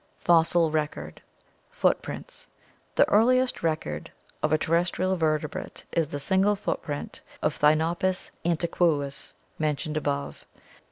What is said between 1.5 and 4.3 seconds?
Footprints.— The earliest record